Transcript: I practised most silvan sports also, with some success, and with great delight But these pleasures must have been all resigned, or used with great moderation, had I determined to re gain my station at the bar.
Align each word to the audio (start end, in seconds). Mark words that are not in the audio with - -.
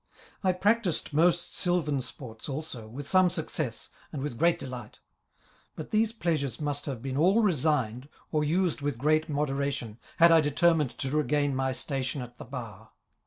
I 0.43 0.51
practised 0.53 1.13
most 1.13 1.53
silvan 1.55 2.01
sports 2.01 2.49
also, 2.49 2.87
with 2.87 3.07
some 3.07 3.29
success, 3.29 3.89
and 4.11 4.23
with 4.23 4.35
great 4.39 4.57
delight 4.57 4.99
But 5.75 5.91
these 5.91 6.11
pleasures 6.11 6.59
must 6.59 6.87
have 6.87 7.03
been 7.03 7.17
all 7.17 7.43
resigned, 7.43 8.09
or 8.31 8.43
used 8.43 8.81
with 8.81 8.97
great 8.97 9.29
moderation, 9.29 9.99
had 10.17 10.31
I 10.31 10.41
determined 10.41 10.97
to 10.97 11.15
re 11.15 11.23
gain 11.23 11.55
my 11.55 11.71
station 11.71 12.23
at 12.23 12.39
the 12.39 12.45
bar. 12.45 12.93